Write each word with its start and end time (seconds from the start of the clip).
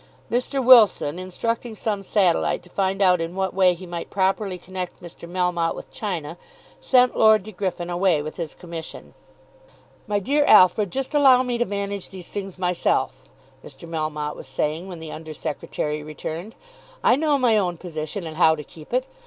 Mr. 0.31 0.65
Wilson, 0.65 1.19
instructing 1.19 1.75
some 1.75 2.01
satellite 2.01 2.63
to 2.63 2.71
find 2.71 3.03
out 3.03 3.21
in 3.21 3.35
what 3.35 3.53
way 3.53 3.75
he 3.75 3.85
might 3.85 4.09
properly 4.09 4.57
connect 4.57 4.99
Mr. 4.99 5.29
Melmotte 5.29 5.75
with 5.75 5.91
China, 5.91 6.39
sent 6.79 7.15
Lord 7.15 7.43
De 7.43 7.51
Griffin 7.51 7.87
away 7.87 8.19
with 8.23 8.37
his 8.37 8.55
commission. 8.55 9.13
"My 10.07 10.17
dear 10.17 10.43
Alfred, 10.45 10.89
just 10.89 11.13
allow 11.13 11.43
me 11.43 11.59
to 11.59 11.65
manage 11.67 12.09
these 12.09 12.29
things 12.29 12.57
myself," 12.57 13.25
Mr. 13.63 13.87
Melmotte 13.87 14.35
was 14.35 14.47
saying 14.47 14.87
when 14.87 14.99
the 14.99 15.11
under 15.11 15.35
secretary 15.35 16.01
returned. 16.01 16.55
"I 17.03 17.15
know 17.15 17.37
my 17.37 17.55
own 17.59 17.77
position 17.77 18.25
and 18.25 18.37
how 18.37 18.55
to 18.55 18.63
keep 18.63 18.93
it. 18.93 19.05